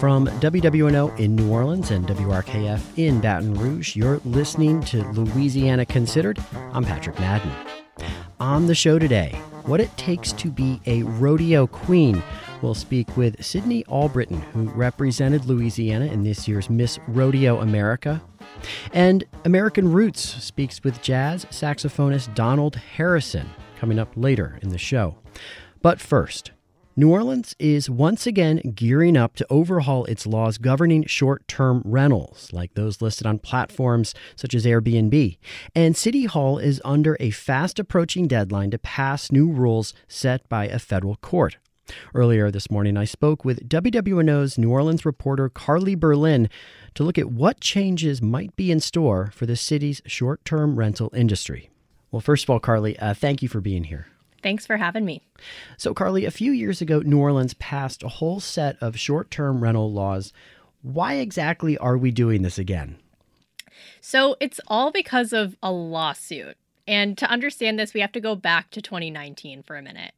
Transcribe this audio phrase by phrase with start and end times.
[0.00, 6.42] From WWNO in New Orleans and WRKF in Baton Rouge, you're listening to Louisiana Considered.
[6.72, 7.52] I'm Patrick Madden.
[8.40, 9.32] On the show today,
[9.66, 12.22] what it takes to be a rodeo queen.
[12.62, 18.22] We'll speak with Sydney Albritton, who represented Louisiana in this year's Miss Rodeo America.
[18.94, 25.18] And American Roots speaks with jazz saxophonist Donald Harrison, coming up later in the show.
[25.82, 26.52] But first,
[26.96, 32.52] New Orleans is once again gearing up to overhaul its laws governing short term rentals,
[32.52, 35.38] like those listed on platforms such as Airbnb.
[35.72, 40.66] And City Hall is under a fast approaching deadline to pass new rules set by
[40.66, 41.58] a federal court.
[42.12, 46.50] Earlier this morning, I spoke with WWNO's New Orleans reporter Carly Berlin
[46.94, 51.12] to look at what changes might be in store for the city's short term rental
[51.14, 51.70] industry.
[52.10, 54.08] Well, first of all, Carly, uh, thank you for being here.
[54.42, 55.22] Thanks for having me.
[55.76, 59.62] So, Carly, a few years ago, New Orleans passed a whole set of short term
[59.62, 60.32] rental laws.
[60.82, 62.96] Why exactly are we doing this again?
[64.00, 66.56] So, it's all because of a lawsuit.
[66.86, 70.12] And to understand this, we have to go back to 2019 for a minute.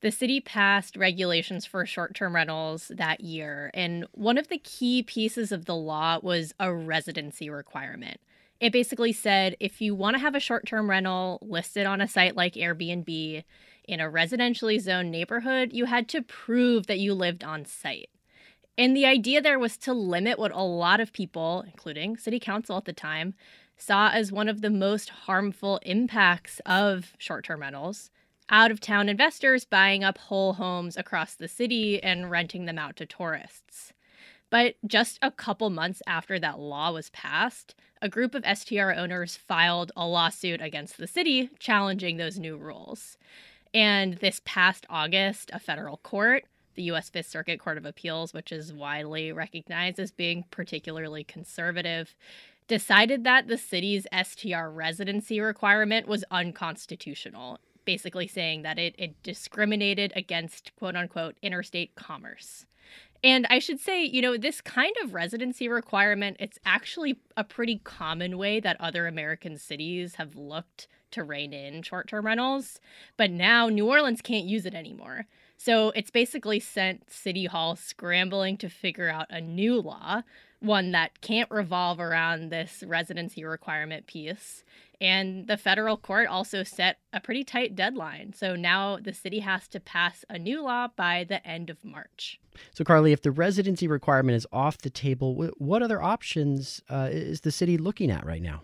[0.00, 5.02] The city passed regulations for short term rentals that year, and one of the key
[5.02, 8.20] pieces of the law was a residency requirement.
[8.64, 12.08] It basically said if you want to have a short term rental listed on a
[12.08, 13.44] site like Airbnb
[13.86, 18.08] in a residentially zoned neighborhood, you had to prove that you lived on site.
[18.78, 22.78] And the idea there was to limit what a lot of people, including city council
[22.78, 23.34] at the time,
[23.76, 28.10] saw as one of the most harmful impacts of short term rentals
[28.48, 32.96] out of town investors buying up whole homes across the city and renting them out
[32.96, 33.92] to tourists.
[34.48, 37.74] But just a couple months after that law was passed,
[38.04, 43.16] a group of STR owners filed a lawsuit against the city challenging those new rules.
[43.72, 46.44] And this past August, a federal court,
[46.74, 47.08] the U.S.
[47.08, 52.14] Fifth Circuit Court of Appeals, which is widely recognized as being particularly conservative,
[52.68, 60.12] decided that the city's STR residency requirement was unconstitutional, basically saying that it, it discriminated
[60.14, 62.66] against quote unquote interstate commerce.
[63.24, 67.80] And I should say, you know, this kind of residency requirement, it's actually a pretty
[67.82, 72.80] common way that other American cities have looked to rein in short term rentals.
[73.16, 75.24] But now New Orleans can't use it anymore.
[75.56, 80.22] So it's basically sent City Hall scrambling to figure out a new law,
[80.60, 84.64] one that can't revolve around this residency requirement piece.
[85.00, 88.32] And the federal court also set a pretty tight deadline.
[88.34, 92.40] So now the city has to pass a new law by the end of March.
[92.72, 97.40] So, Carly, if the residency requirement is off the table, what other options uh, is
[97.40, 98.62] the city looking at right now?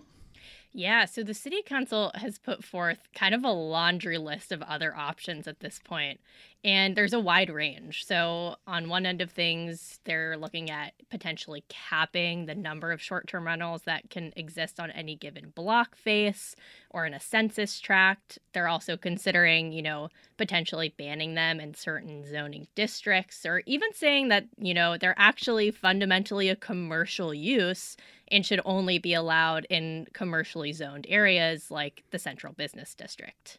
[0.73, 4.97] Yeah, so the city council has put forth kind of a laundry list of other
[4.97, 6.21] options at this point,
[6.63, 8.05] and there's a wide range.
[8.07, 13.27] So, on one end of things, they're looking at potentially capping the number of short
[13.27, 16.55] term rentals that can exist on any given block face
[16.91, 18.39] or in a census tract.
[18.53, 24.29] They're also considering, you know, potentially banning them in certain zoning districts, or even saying
[24.29, 27.97] that, you know, they're actually fundamentally a commercial use
[28.31, 33.59] and should only be allowed in commercially zoned areas like the Central Business District.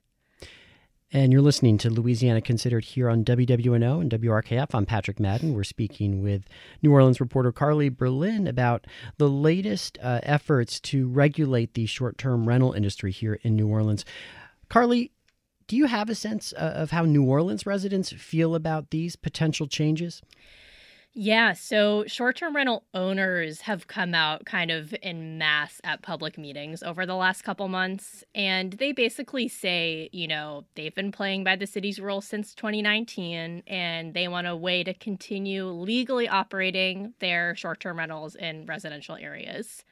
[1.14, 4.70] And you're listening to Louisiana Considered here on WWNO and WRKF.
[4.74, 5.54] I'm Patrick Madden.
[5.54, 6.44] We're speaking with
[6.82, 8.88] New Orleans reporter Carly Berlin about
[9.18, 14.06] the latest uh, efforts to regulate the short term rental industry here in New Orleans.
[14.70, 15.12] Carly,
[15.68, 19.68] do you have a sense uh, of how New Orleans residents feel about these potential
[19.68, 20.22] changes?
[21.14, 26.38] Yeah, so short term rental owners have come out kind of in mass at public
[26.38, 28.24] meetings over the last couple months.
[28.34, 33.64] And they basically say, you know, they've been playing by the city's rules since 2019
[33.68, 39.18] and they want a way to continue legally operating their short term rentals in residential
[39.18, 39.84] areas.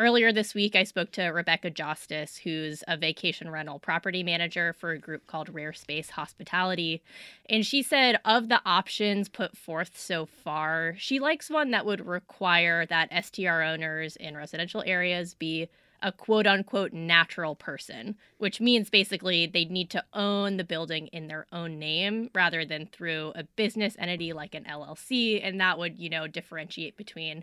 [0.00, 4.90] Earlier this week, I spoke to Rebecca Justice, who's a vacation rental property manager for
[4.92, 7.02] a group called Rare Space Hospitality.
[7.50, 12.06] And she said, of the options put forth so far, she likes one that would
[12.06, 15.68] require that STR owners in residential areas be
[16.00, 21.26] a quote unquote natural person, which means basically they'd need to own the building in
[21.26, 25.40] their own name rather than through a business entity like an LLC.
[25.42, 27.42] And that would, you know, differentiate between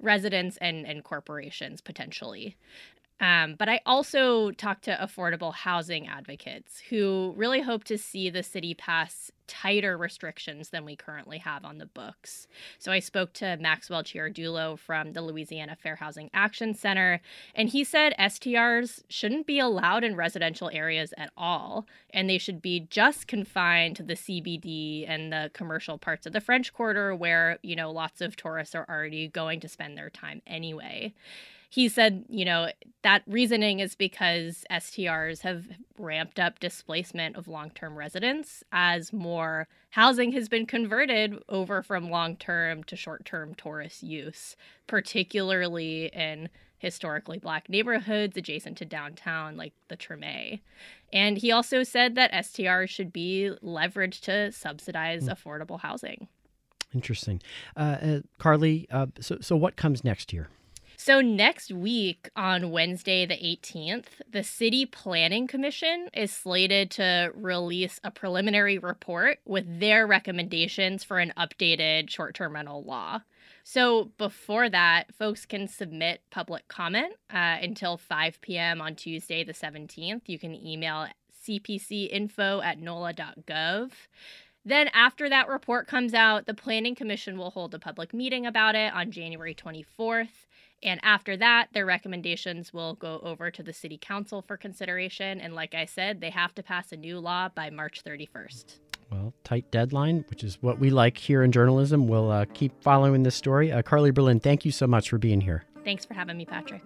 [0.00, 2.56] residents and, and corporations potentially.
[3.22, 8.42] Um, but I also talked to affordable housing advocates who really hope to see the
[8.42, 12.48] city pass tighter restrictions than we currently have on the books.
[12.80, 17.20] So I spoke to Maxwell Ciardullo from the Louisiana Fair Housing Action Center,
[17.54, 22.60] and he said STRs shouldn't be allowed in residential areas at all, and they should
[22.60, 27.58] be just confined to the CBD and the commercial parts of the French Quarter where,
[27.62, 31.14] you know, lots of tourists are already going to spend their time anyway
[31.72, 32.68] he said, you know,
[33.00, 35.64] that reasoning is because STRs have
[35.98, 42.10] ramped up displacement of long term residents as more housing has been converted over from
[42.10, 44.54] long term to short term tourist use,
[44.86, 50.60] particularly in historically black neighborhoods adjacent to downtown, like the Treme.
[51.10, 55.34] And he also said that STRs should be leveraged to subsidize mm.
[55.34, 56.28] affordable housing.
[56.94, 57.40] Interesting.
[57.74, 60.50] Uh, uh, Carly, uh, so, so what comes next year?
[61.04, 67.98] So, next week on Wednesday, the 18th, the City Planning Commission is slated to release
[68.04, 73.22] a preliminary report with their recommendations for an updated short term rental law.
[73.64, 78.80] So, before that, folks can submit public comment uh, until 5 p.m.
[78.80, 80.28] on Tuesday, the 17th.
[80.28, 81.08] You can email
[81.44, 83.90] cpcinfo at nola.gov.
[84.64, 88.74] Then, after that report comes out, the Planning Commission will hold a public meeting about
[88.74, 90.46] it on January 24th.
[90.84, 95.40] And after that, their recommendations will go over to the city council for consideration.
[95.40, 98.78] And like I said, they have to pass a new law by March 31st.
[99.10, 102.08] Well, tight deadline, which is what we like here in journalism.
[102.08, 103.70] We'll uh, keep following this story.
[103.70, 105.64] Uh, Carly Berlin, thank you so much for being here.
[105.84, 106.82] Thanks for having me, Patrick.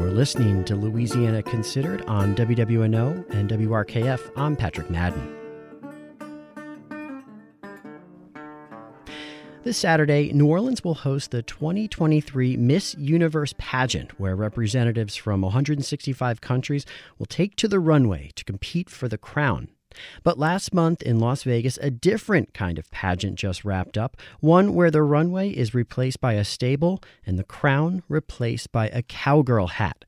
[0.00, 4.32] You're listening to Louisiana Considered on WWNO and WRKF.
[4.34, 5.36] I'm Patrick Madden.
[9.62, 16.40] This Saturday, New Orleans will host the 2023 Miss Universe pageant, where representatives from 165
[16.40, 16.86] countries
[17.18, 19.68] will take to the runway to compete for the crown.
[20.22, 24.74] But last month in Las Vegas, a different kind of pageant just wrapped up one
[24.74, 29.68] where the runway is replaced by a stable and the crown replaced by a cowgirl
[29.68, 30.04] hat.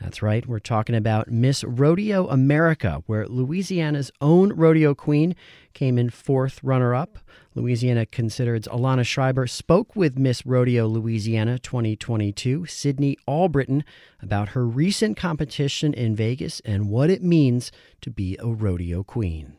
[0.00, 5.34] That's right, we're talking about Miss Rodeo America, where Louisiana's own rodeo queen
[5.74, 7.18] came in fourth runner up.
[7.56, 13.82] Louisiana Considered's Alana Schreiber spoke with Miss Rodeo Louisiana 2022, Sydney Albritton,
[14.22, 19.56] about her recent competition in Vegas and what it means to be a rodeo queen.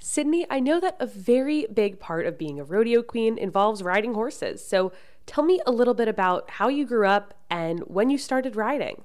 [0.00, 4.14] Sydney, I know that a very big part of being a rodeo queen involves riding
[4.14, 4.66] horses.
[4.66, 4.90] So
[5.26, 9.04] tell me a little bit about how you grew up and when you started riding.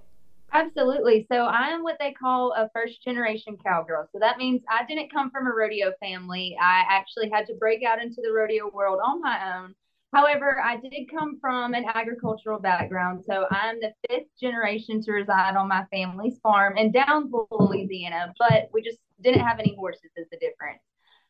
[0.54, 1.26] Absolutely.
[1.30, 4.08] So I am what they call a first generation cowgirl.
[4.14, 6.58] So that means I didn't come from a rodeo family.
[6.62, 9.76] I actually had to break out into the rodeo world on my own.
[10.14, 13.24] However, I did come from an agricultural background.
[13.28, 18.70] So I'm the fifth generation to reside on my family's farm in Downsville, Louisiana, but
[18.72, 20.80] we just didn't have any horses is the difference.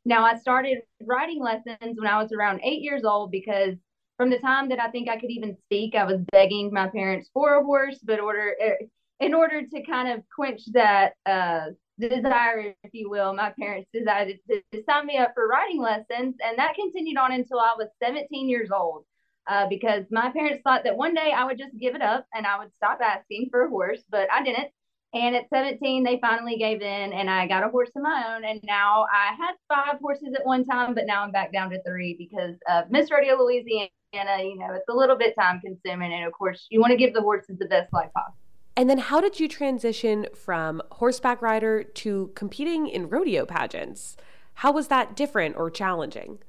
[0.05, 3.75] Now I started riding lessons when I was around eight years old because
[4.17, 7.29] from the time that I think I could even speak, I was begging my parents
[7.33, 8.85] for a horse, but order eh,
[9.19, 11.67] in order to kind of quench that uh,
[11.99, 16.35] desire, if you will, my parents decided to, to, sign me up for riding lessons.
[16.43, 19.05] And that continued on until I was 17 years old
[19.47, 22.45] uh, because my parents thought that one day I would just give it up and
[22.45, 24.67] I would stop asking for a horse, but I didn't.
[25.13, 28.43] And at 17, they finally gave in and I got a horse of my own.
[28.43, 31.81] And now I had five horses at one time, but now I'm back down to
[31.83, 33.89] three because of Miss Rodeo Louisiana.
[34.13, 36.11] You know, it's a little bit time consuming.
[36.11, 38.44] And of course, you want to give the horses the best life possible.
[38.77, 44.17] And then how did you transition from horseback rider to competing in rodeo pageants?
[44.55, 46.39] How was that different or challenging?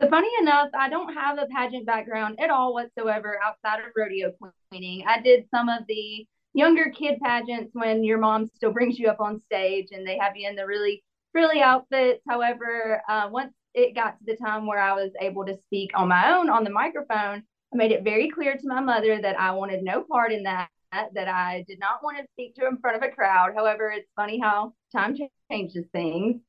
[0.00, 4.32] So funny enough, I don't have a pageant background at all whatsoever outside of rodeo
[4.70, 5.04] queening.
[5.06, 9.20] I did some of the younger kid pageants when your mom still brings you up
[9.20, 12.22] on stage and they have you in the really frilly outfits.
[12.28, 16.08] However, uh, once it got to the time where I was able to speak on
[16.08, 19.52] my own on the microphone, I made it very clear to my mother that I
[19.52, 22.96] wanted no part in that that I did not want to speak to in front
[22.96, 23.52] of a crowd.
[23.54, 25.16] However, it's funny how time
[25.50, 26.40] changes things.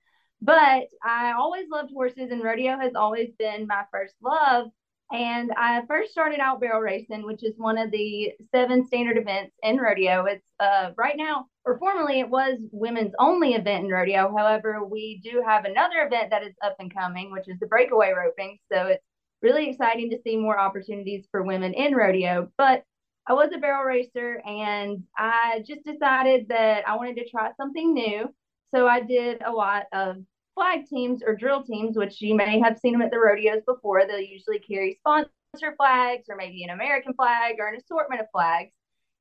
[0.42, 4.68] But I always loved horses, and rodeo has always been my first love.
[5.12, 9.54] And I first started out barrel racing, which is one of the seven standard events
[9.62, 10.26] in rodeo.
[10.26, 14.34] It's uh, right now, or formerly, it was women's only event in rodeo.
[14.36, 18.14] However, we do have another event that is up and coming, which is the breakaway
[18.18, 18.58] roping.
[18.72, 19.04] So it's
[19.42, 22.50] really exciting to see more opportunities for women in rodeo.
[22.58, 22.84] But
[23.28, 27.94] I was a barrel racer and I just decided that I wanted to try something
[27.94, 28.34] new.
[28.74, 30.18] So I did a lot of
[30.56, 34.06] flag teams or drill teams, which you may have seen them at the rodeos before.
[34.06, 35.30] They'll usually carry sponsor
[35.78, 38.72] flags or maybe an American flag or an assortment of flags.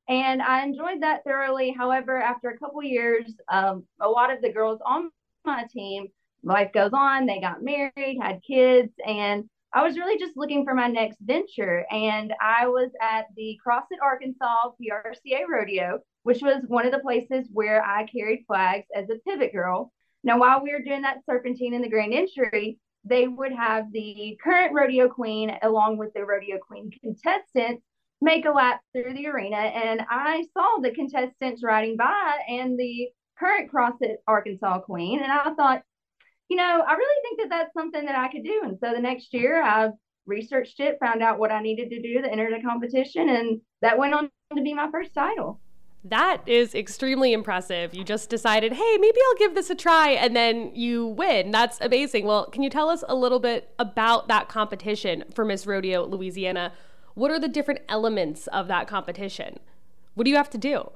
[0.08, 1.70] And I enjoyed that thoroughly.
[1.70, 5.10] However, after a couple years, um, a lot of the girls on
[5.44, 6.08] my team,
[6.42, 10.74] life goes on, they got married, had kids, and I was really just looking for
[10.74, 11.86] my next venture.
[11.90, 17.48] And I was at the Crossett Arkansas PRCA Rodeo, which was one of the places
[17.52, 19.92] where I carried flags as a pivot girl.
[20.24, 24.38] Now, while we were doing that serpentine in the grand entry, they would have the
[24.42, 27.82] current rodeo queen along with the rodeo queen contestants
[28.20, 29.56] make a lap through the arena.
[29.56, 33.08] And I saw the contestants riding by and the
[33.38, 35.22] current Crossett Arkansas queen.
[35.22, 35.82] And I thought,
[36.50, 38.60] you know, I really think that that's something that I could do.
[38.64, 39.90] And so the next year I
[40.26, 43.28] researched it, found out what I needed to do to enter the competition.
[43.28, 45.60] And that went on to be my first title.
[46.02, 47.94] That is extremely impressive.
[47.94, 51.50] You just decided, hey, maybe I'll give this a try, and then you win.
[51.50, 52.24] That's amazing.
[52.24, 56.72] Well, can you tell us a little bit about that competition for Miss Rodeo Louisiana?
[57.14, 59.58] What are the different elements of that competition?
[60.14, 60.90] What do you have to do?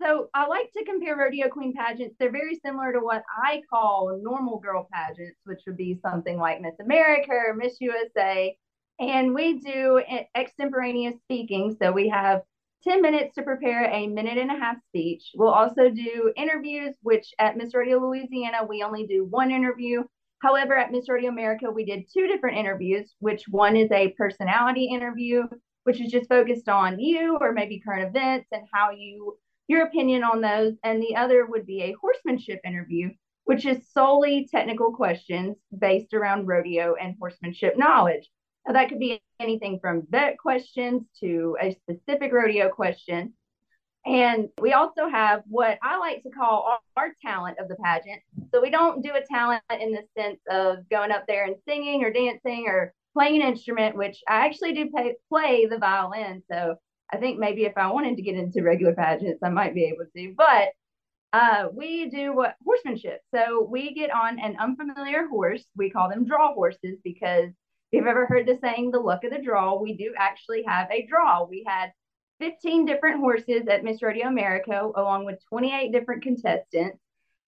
[0.00, 2.16] So I like to compare rodeo queen pageants.
[2.18, 6.60] They're very similar to what I call normal girl pageants, which would be something like
[6.60, 8.56] Miss America or Miss USA.
[8.98, 10.02] And we do
[10.34, 11.76] extemporaneous speaking.
[11.80, 12.42] So we have
[12.84, 15.30] 10 minutes to prepare a minute and a half speech.
[15.34, 20.04] We'll also do interviews, which at Miss Rodeo Louisiana, we only do one interview.
[20.42, 24.86] However, at Miss Rodeo America, we did two different interviews, which one is a personality
[24.86, 25.44] interview,
[25.84, 29.36] which is just focused on you or maybe current events and how you,
[29.68, 30.74] your opinion on those.
[30.84, 33.10] And the other would be a horsemanship interview,
[33.44, 38.28] which is solely technical questions based around rodeo and horsemanship knowledge.
[38.66, 43.34] Now, that could be anything from vet questions to a specific rodeo question.
[44.04, 48.22] And we also have what I like to call our, talent of the pageant.
[48.52, 52.04] So we don't do a talent in the sense of going up there and singing
[52.04, 56.42] or dancing or playing an instrument, which I actually do pay, play the violin.
[56.50, 56.76] So
[57.12, 60.06] I think maybe if I wanted to get into regular pageants, I might be able
[60.14, 60.34] to.
[60.36, 60.70] But
[61.32, 63.20] uh, we do what horsemanship.
[63.34, 65.64] So we get on an unfamiliar horse.
[65.76, 67.54] We call them draw horses because if
[67.92, 71.06] you've ever heard the saying, the luck of the draw, we do actually have a
[71.06, 71.44] draw.
[71.44, 71.92] We had
[72.40, 76.98] 15 different horses at Miss Rodeo America, along with 28 different contestants.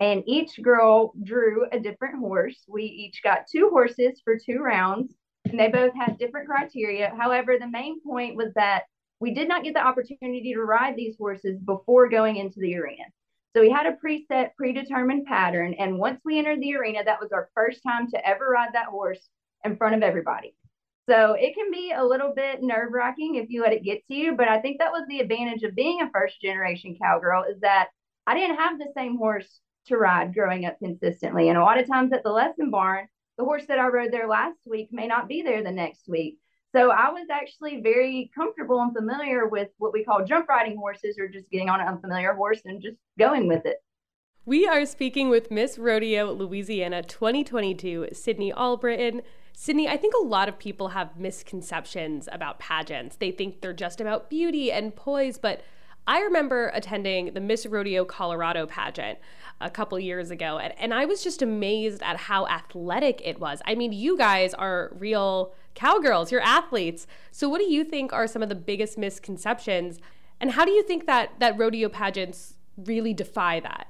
[0.00, 2.62] And each girl drew a different horse.
[2.68, 5.12] We each got two horses for two rounds,
[5.44, 7.12] and they both had different criteria.
[7.18, 8.84] However, the main point was that
[9.20, 13.04] we did not get the opportunity to ride these horses before going into the arena.
[13.54, 15.74] So we had a preset, predetermined pattern.
[15.74, 18.86] And once we entered the arena, that was our first time to ever ride that
[18.86, 19.28] horse
[19.64, 20.54] in front of everybody.
[21.08, 24.14] So it can be a little bit nerve wracking if you let it get to
[24.14, 24.36] you.
[24.36, 27.88] But I think that was the advantage of being a first generation cowgirl is that
[28.26, 31.48] I didn't have the same horse to ride growing up consistently.
[31.48, 33.08] And a lot of times at the lesson barn,
[33.38, 36.38] the horse that I rode there last week may not be there the next week.
[36.74, 41.16] So I was actually very comfortable and familiar with what we call jump riding horses
[41.18, 43.78] or just getting on an unfamiliar horse and just going with it.
[44.44, 49.22] We are speaking with Miss Rodeo Louisiana 2022, Sydney Albritton.
[49.54, 53.16] Sydney, I think a lot of people have misconceptions about pageants.
[53.16, 55.62] They think they're just about beauty and poise, but
[56.06, 59.18] I remember attending the Miss Rodeo Colorado pageant
[59.60, 63.60] a couple years ago, and, and I was just amazed at how athletic it was.
[63.66, 67.06] I mean, you guys are real cowgirls, you're athletes.
[67.30, 69.98] So, what do you think are some of the biggest misconceptions?
[70.40, 73.88] And how do you think that, that rodeo pageants really defy that?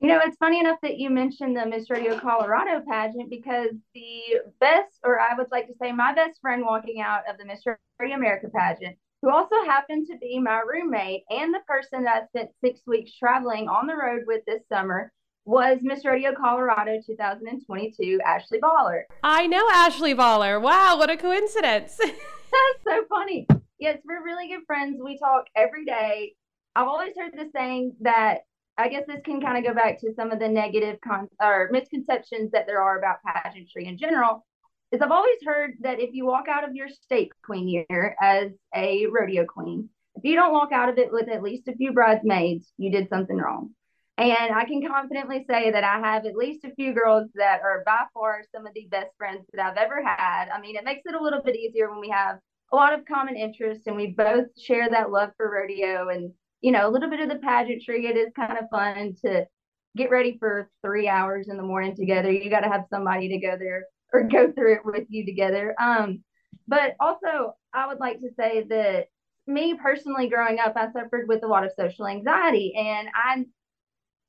[0.00, 4.40] You know, it's funny enough that you mentioned the Miss Rodeo Colorado pageant because the
[4.60, 7.60] best, or I would like to say, my best friend walking out of the Miss
[7.64, 12.26] Rodeo America pageant, who also happened to be my roommate and the person that I
[12.26, 15.12] spent six weeks traveling on the road with this summer,
[15.46, 19.02] was Miss Rodeo Colorado 2022, Ashley Baller.
[19.22, 20.60] I know Ashley Baller.
[20.60, 21.96] Wow, what a coincidence.
[21.98, 23.46] That's so funny.
[23.78, 25.00] Yes, we're really good friends.
[25.02, 26.34] We talk every day.
[26.74, 28.40] I've always heard the saying that
[28.76, 31.68] I guess this can kind of go back to some of the negative con- or
[31.70, 34.44] misconceptions that there are about pageantry in general.
[34.90, 38.50] Is I've always heard that if you walk out of your state queen year as
[38.74, 41.92] a rodeo queen, if you don't walk out of it with at least a few
[41.92, 43.70] bridesmaids, you did something wrong.
[44.18, 47.82] And I can confidently say that I have at least a few girls that are
[47.84, 50.48] by far some of the best friends that I've ever had.
[50.48, 52.38] I mean, it makes it a little bit easier when we have
[52.72, 56.72] a lot of common interests and we both share that love for rodeo and you
[56.72, 58.06] know, a little bit of the pageantry.
[58.06, 59.46] It is kind of fun to
[59.96, 62.30] get ready for three hours in the morning together.
[62.30, 65.74] You got to have somebody to go there or go through it with you together.
[65.80, 66.22] Um,
[66.68, 69.06] but also, I would like to say that
[69.46, 73.44] me personally, growing up, I suffered with a lot of social anxiety, and I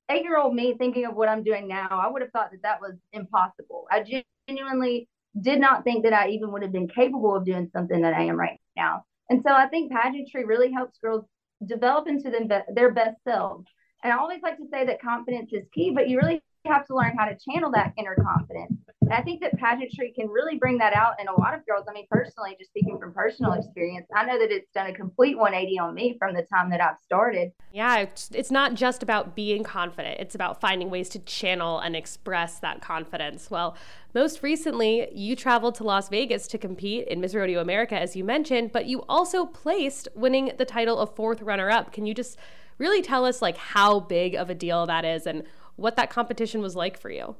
[0.09, 2.63] eight year old me thinking of what I'm doing now, I would have thought that
[2.63, 3.87] that was impossible.
[3.91, 4.03] I
[4.47, 5.07] genuinely
[5.39, 8.23] did not think that I even would have been capable of doing something that I
[8.23, 9.05] am right now.
[9.29, 11.25] And so I think pageantry really helps girls
[11.65, 13.65] develop into them, their best selves.
[14.03, 16.95] And I always like to say that confidence is key, but you really have to
[16.95, 18.79] learn how to channel that inner confidence.
[19.07, 21.85] And I think that pageantry can really bring that out in a lot of girls.
[21.89, 25.37] I mean, personally, just speaking from personal experience, I know that it's done a complete
[25.37, 27.53] 180 on me from the time that I've started.
[27.71, 32.59] Yeah, it's not just about being confident, it's about finding ways to channel and express
[32.59, 33.49] that confidence.
[33.49, 33.77] Well,
[34.13, 38.25] most recently, you traveled to Las Vegas to compete in Miss Rodeo America, as you
[38.25, 41.93] mentioned, but you also placed winning the title of fourth runner up.
[41.93, 42.37] Can you just
[42.77, 45.43] really tell us like how big of a deal that is and
[45.77, 47.35] what that competition was like for you.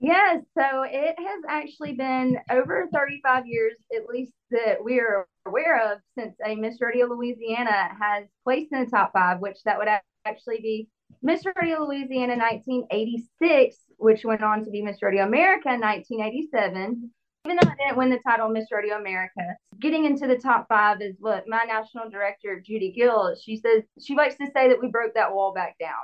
[0.00, 5.92] Yes, so it has actually been over 35 years, at least that we are aware
[5.92, 9.88] of, since a Miss Rodeo Louisiana has placed in the top five, which that would
[10.24, 10.88] actually be
[11.20, 17.10] Miss Rodeo Louisiana 1986, which went on to be Miss Rodeo America 1987.
[17.44, 21.00] Even though I didn't win the title Miss Rodeo America, getting into the top five
[21.00, 24.88] is what my national director, Judy Gill, she says, she likes to say that we
[24.88, 25.94] broke that wall back down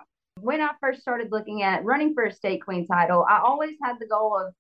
[0.45, 3.97] when I first started looking at running for a state queen title, I always had
[3.99, 4.53] the goal of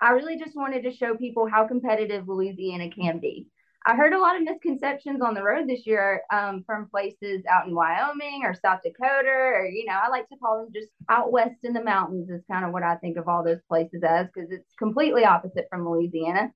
[0.00, 3.46] I really just wanted to show people how competitive Louisiana can be.
[3.86, 7.66] I heard a lot of misconceptions on the road this year um, from places out
[7.66, 11.32] in Wyoming or South Dakota, or, you know, I like to call them just out
[11.32, 14.26] west in the mountains, is kind of what I think of all those places as,
[14.26, 16.52] because it's completely opposite from Louisiana.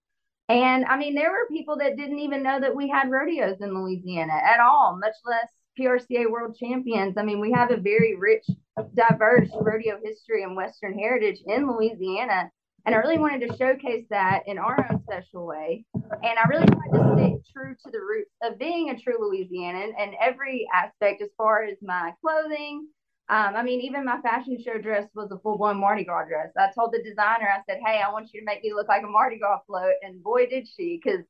[0.51, 3.75] And I mean, there were people that didn't even know that we had rodeos in
[3.75, 7.17] Louisiana at all, much less PRCA world champions.
[7.17, 8.47] I mean, we have a very rich,
[8.95, 12.51] diverse rodeo history and Western heritage in Louisiana.
[12.87, 15.87] And I really wanted to showcase that in our own special way.
[15.95, 19.93] And I really tried to stay true to the roots of being a true Louisianan
[19.99, 22.89] and every aspect as far as my clothing.
[23.31, 26.49] Um, I mean, even my fashion show dress was a full blown Mardi Gras dress.
[26.59, 29.03] I told the designer, I said, Hey, I want you to make me look like
[29.03, 29.95] a Mardi Gras float.
[30.03, 31.25] And boy, did she, because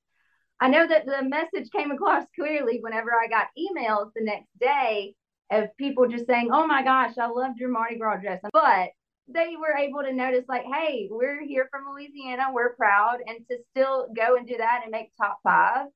[0.65, 5.15] I know that the message came across clearly whenever I got emails the next day
[5.51, 8.41] of people just saying, Oh my gosh, I loved your Mardi Gras dress.
[8.51, 8.89] But
[9.29, 13.19] they were able to notice, like, hey, we're here from Louisiana, we're proud.
[13.27, 15.89] And to still go and do that and make top five,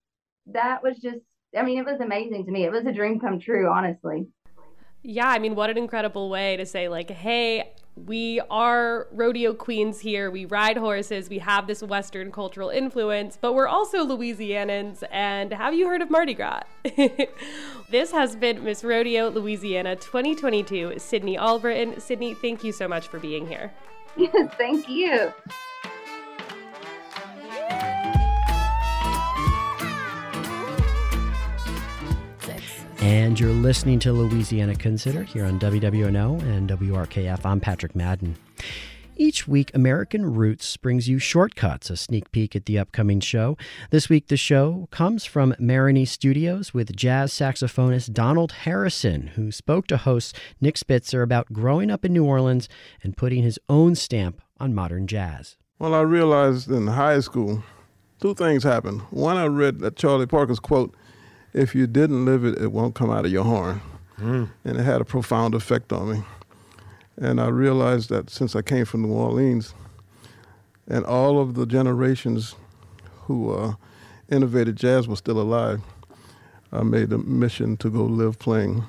[0.53, 1.21] that was just,
[1.57, 2.65] I mean, it was amazing to me.
[2.65, 4.27] It was a dream come true, honestly.
[5.03, 7.73] Yeah, I mean, what an incredible way to say, like, hey,
[8.07, 10.31] we are rodeo queens here.
[10.31, 11.29] We ride horses.
[11.29, 15.03] We have this Western cultural influence, but we're also Louisianans.
[15.11, 16.63] And have you heard of Mardi Gras?
[17.91, 22.01] this has been Miss Rodeo Louisiana 2022, Sydney Albritton.
[22.01, 23.73] Sydney, thank you so much for being here.
[24.57, 25.33] Thank you.
[33.01, 37.47] And you're listening to Louisiana Considered here on WWNO and WRKF.
[37.47, 38.37] I'm Patrick Madden.
[39.17, 43.57] Each week, American Roots brings you Shortcuts, a sneak peek at the upcoming show.
[43.91, 49.87] This week, the show comes from Marigny Studios with jazz saxophonist Donald Harrison, who spoke
[49.89, 52.69] to host Nick Spitzer about growing up in New Orleans
[53.03, 55.57] and putting his own stamp on modern jazz.
[55.79, 57.63] Well, I realized in high school,
[58.21, 59.03] two things happened.
[59.11, 60.97] One, I read that Charlie Parker's quote
[61.53, 63.81] if you didn't live it, it won't come out of your horn.
[64.19, 64.51] Mm.
[64.65, 66.23] And it had a profound effect on me.
[67.17, 69.75] And I realized that since I came from New Orleans,
[70.87, 72.55] and all of the generations
[73.23, 73.75] who uh,
[74.31, 75.81] innovated jazz were still alive,
[76.73, 78.85] I made a mission to go live playing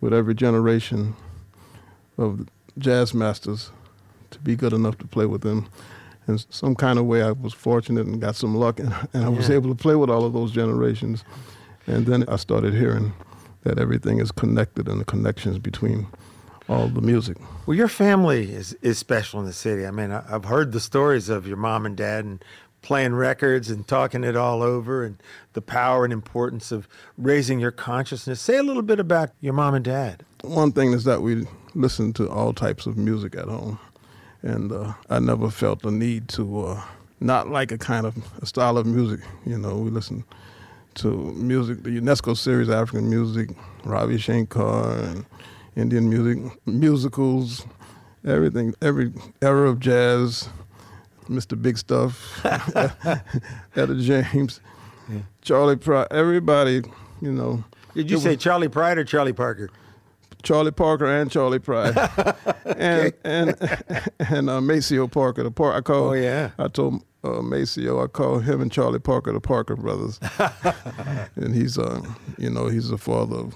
[0.00, 1.14] with every generation
[2.16, 3.70] of jazz masters
[4.30, 5.68] to be good enough to play with them.
[6.26, 9.28] In some kind of way, I was fortunate and got some luck, and, and I
[9.30, 11.24] was able to play with all of those generations.
[11.88, 13.14] And then I started hearing
[13.64, 16.06] that everything is connected and the connections between
[16.68, 17.38] all the music.
[17.64, 19.86] Well, your family is, is special in the city.
[19.86, 22.44] I mean, I've heard the stories of your mom and dad and
[22.82, 25.16] playing records and talking it all over and
[25.54, 28.38] the power and importance of raising your consciousness.
[28.38, 30.24] Say a little bit about your mom and dad.
[30.42, 33.78] One thing is that we listen to all types of music at home.
[34.42, 36.82] And uh, I never felt the need to uh,
[37.18, 39.20] not like a kind of a style of music.
[39.46, 40.24] You know, we listen
[40.98, 43.50] to music, the UNESCO series, African music,
[43.84, 45.26] Ravi Shankar, and
[45.76, 47.64] Indian music, musicals,
[48.26, 50.48] everything, every era of jazz,
[51.28, 51.60] Mr.
[51.60, 52.44] Big Stuff,
[53.76, 54.60] Etta James,
[55.08, 55.20] yeah.
[55.42, 56.82] Charley Pride, everybody,
[57.20, 57.64] you know.
[57.94, 59.70] Did you say was, Charley Pride or Charlie Parker?
[60.42, 61.96] Charlie Parker and Charley Pride,
[62.64, 63.56] and and
[64.18, 65.42] and uh, Maceo Parker.
[65.42, 66.10] The part I called.
[66.10, 66.50] Oh yeah.
[66.58, 68.02] I told uh, Maceo.
[68.02, 70.18] I call him and Charlie Parker the Parker brothers,
[71.36, 72.00] and he's uh,
[72.38, 73.54] you know, he's the father of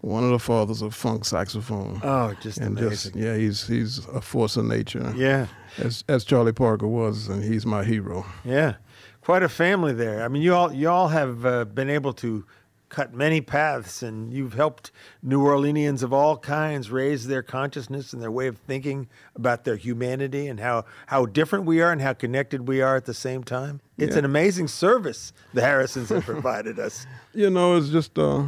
[0.00, 2.00] one of the fathers of funk saxophone.
[2.02, 3.12] Oh, just and amazing.
[3.12, 5.12] just yeah, he's he's a force of nature.
[5.16, 5.46] yeah,
[5.78, 8.24] as as Charlie Parker was, and he's my hero.
[8.44, 8.74] yeah.
[9.20, 10.24] Quite a family there.
[10.24, 12.44] I mean, you all you all have uh, been able to
[12.92, 18.20] cut many paths, and you've helped New Orleanians of all kinds raise their consciousness and
[18.20, 22.12] their way of thinking about their humanity and how how different we are and how
[22.12, 23.80] connected we are at the same time.
[23.96, 24.20] It's Yeah.
[24.20, 27.06] an amazing service the Harrisons have provided us.
[27.34, 28.44] You know, it's just uh,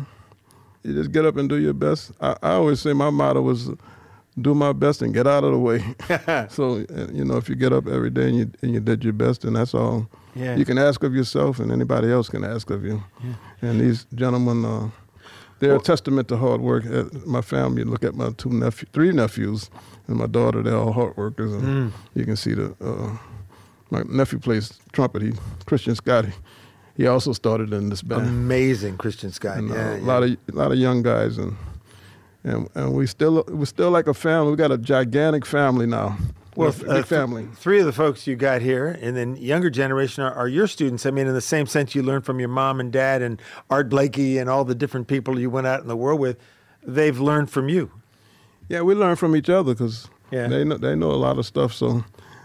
[0.82, 2.12] you just get up and do your best.
[2.20, 3.70] I, I always say my motto was
[4.40, 5.82] do my best and get out of the way.
[6.50, 9.12] so you know, if you get up every day and you and you did your
[9.12, 10.56] best, and that's all Yeah.
[10.56, 13.02] you can ask of yourself, and anybody else can ask of you.
[13.62, 14.90] And these gentlemen, uh,
[15.60, 16.84] they're a testament to hard work.
[16.84, 19.70] Uh, my family, look at my two nephew, three nephews,
[20.08, 20.62] and my daughter.
[20.62, 22.74] They're all hard workers, and you can see the.
[22.80, 23.16] Uh,
[23.90, 25.22] my nephew plays trumpet.
[25.22, 25.32] He
[25.66, 26.32] Christian Scotty.
[26.96, 29.70] He also started in this band Amazing Christian Scotty.
[29.70, 30.04] uh, yeah, a yeah.
[30.06, 31.56] lot of a lot of young guys and
[32.44, 34.50] and and we still we're still like a family.
[34.50, 36.16] We got a gigantic family now.
[36.56, 37.48] Well, big uh, th- family.
[37.56, 41.04] three of the folks you got here, and then younger generation are, are your students.
[41.04, 43.88] I mean, in the same sense, you learned from your mom and dad and Art
[43.88, 46.36] Blakey and all the different people you went out in the world with.
[46.86, 47.90] They've learned from you.
[48.68, 50.46] Yeah, we learn from each other because Yeah.
[50.46, 51.72] they know they know a lot of stuff.
[51.72, 52.04] So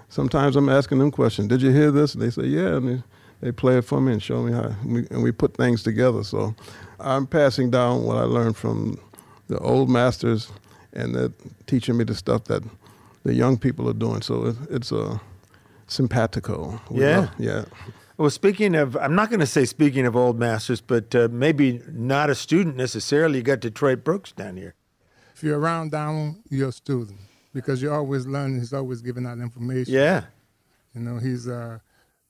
[0.09, 1.47] sometimes I'm asking them questions.
[1.49, 2.15] Did you hear this?
[2.15, 3.03] And they say, yeah, and they,
[3.41, 4.63] they play it for me and show me how.
[4.81, 6.23] And we, and we put things together.
[6.23, 6.55] So
[6.99, 8.97] I'm passing down what I learned from
[9.49, 10.49] the old masters,
[10.93, 11.33] and they're
[11.67, 12.63] teaching me the stuff that
[13.23, 14.21] the young people are doing.
[14.21, 15.19] So it, it's a
[15.87, 16.79] simpatico.
[16.89, 17.19] We Yeah.
[17.19, 17.65] love- yeah.
[18.17, 21.81] Well, speaking of, I'm not going to say speaking of old masters, but uh, maybe
[21.91, 23.37] not a student necessarily.
[23.37, 24.75] You got Detroit Brooks down here.
[25.33, 27.17] If you're around Donald, you're a student
[27.53, 28.59] because you're always learning.
[28.59, 29.93] He's always giving out information.
[29.93, 30.25] Yeah.
[30.93, 31.79] You know, he's uh,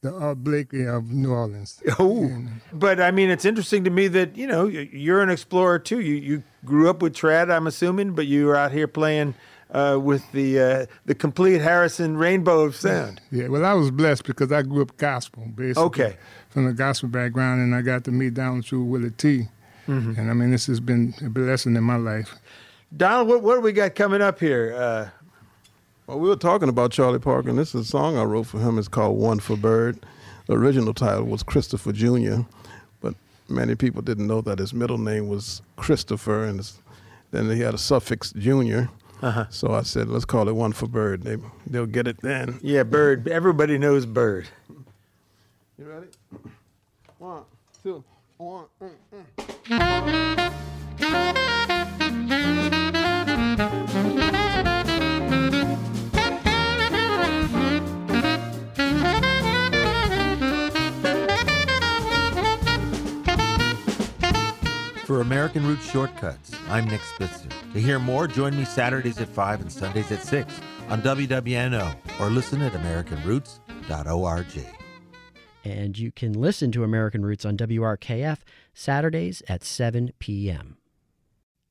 [0.02, 1.82] the Art Blakey of New Orleans.
[2.00, 2.32] Oh,
[2.72, 6.00] but I mean, it's interesting to me that you know you're an explorer too.
[6.00, 9.36] You you grew up with trad, I'm assuming, but you were out here playing
[9.72, 13.22] uh, with the uh, the complete Harrison rainbow of sound.
[13.32, 15.84] Yeah, well, I was blessed because I grew up gospel, basically.
[15.84, 16.18] Okay.
[16.50, 19.50] From a gospel background, and I got to meet Donald through Willie Tee
[19.90, 20.20] Mm-hmm.
[20.20, 22.36] And I mean, this has been a blessing in my life.
[22.96, 24.74] Donald, what what do we got coming up here?
[24.76, 25.10] Uh,
[26.10, 28.60] Well, we were talking about Charlie Parker, and this is a song I wrote for
[28.60, 28.80] him.
[28.80, 30.04] It's called One for Bird.
[30.48, 32.38] The original title was Christopher Jr.,
[33.00, 33.14] but
[33.48, 36.68] many people didn't know that his middle name was Christopher, and
[37.30, 38.86] then he had a suffix Jr.
[39.22, 39.46] Uh-huh.
[39.52, 41.22] So I said, let's call it One for Bird.
[41.22, 42.60] They, they'll get it then.
[42.64, 43.28] yeah, Bird.
[43.28, 44.48] Everybody knows Bird.
[45.78, 46.08] You ready?
[47.20, 47.44] One,
[47.84, 48.04] two,
[48.38, 48.66] one.
[48.82, 48.90] mm,
[49.70, 51.49] mm.
[65.10, 67.50] For American Roots Shortcuts, I'm Nick Spitzer.
[67.74, 70.54] To hear more, join me Saturdays at 5 and Sundays at 6
[70.88, 74.66] on WWNO or listen at AmericanRoots.org.
[75.64, 78.38] And you can listen to American Roots on WRKF
[78.76, 80.78] Saturdays at 7 p.m.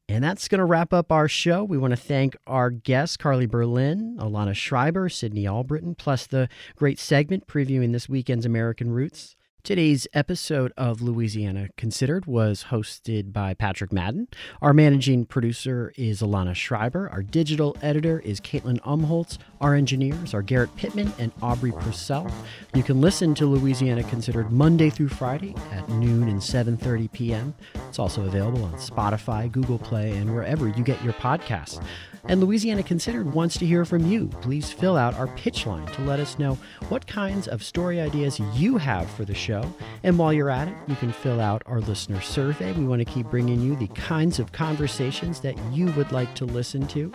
[0.08, 1.62] And that's going to wrap up our show.
[1.62, 6.98] We want to thank our guests, Carly Berlin, Alana Schreiber, Sydney Albritton, plus the great
[6.98, 9.36] segment previewing this weekend's American Roots.
[9.68, 14.28] Today's episode of Louisiana Considered was hosted by Patrick Madden.
[14.62, 17.10] Our managing producer is Alana Schreiber.
[17.10, 19.36] Our digital editor is Caitlin Umholtz.
[19.60, 22.32] Our engineers are Garrett Pittman and Aubrey Purcell.
[22.74, 27.54] You can listen to Louisiana Considered Monday through Friday at noon and 7:30 p.m.
[27.90, 31.84] It's also available on Spotify, Google Play, and wherever you get your podcasts.
[32.24, 34.28] And Louisiana Considered wants to hear from you.
[34.40, 36.54] Please fill out our pitch line to let us know
[36.88, 39.64] what kinds of story ideas you have for the show.
[40.02, 42.72] And while you're at it, you can fill out our listener survey.
[42.72, 46.44] We want to keep bringing you the kinds of conversations that you would like to
[46.44, 47.12] listen to.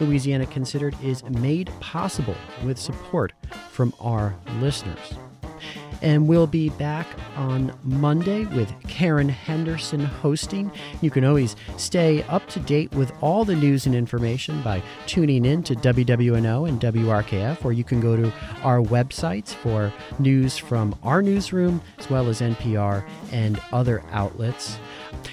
[0.00, 3.32] Louisiana Considered is made possible with support
[3.70, 5.14] from our listeners.
[6.04, 10.70] And we'll be back on Monday with Karen Henderson hosting.
[11.00, 15.46] You can always stay up to date with all the news and information by tuning
[15.46, 18.30] in to WWNO and WRKF, or you can go to
[18.62, 24.78] our websites for news from our newsroom as well as NPR and other outlets.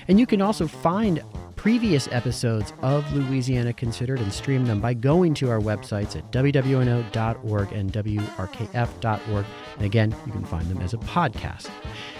[0.07, 1.21] And you can also find
[1.61, 7.71] previous episodes of Louisiana Considered and stream them by going to our websites at wwno.org
[7.71, 9.45] and wrkf.org.
[9.75, 11.69] And again, you can find them as a podcast.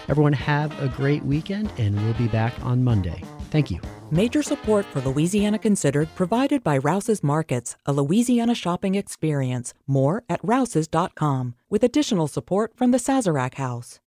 [0.10, 3.24] Everyone have a great weekend, and we'll be back on Monday.
[3.50, 3.80] Thank you.
[4.12, 9.74] Major support for Louisiana Considered provided by Rouse's Markets, a Louisiana shopping experience.
[9.88, 14.00] More at rouses.com, with additional support from the Sazerac House.